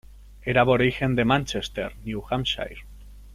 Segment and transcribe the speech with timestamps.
[0.41, 2.81] Era aborigen de Manchester, New Hampshire.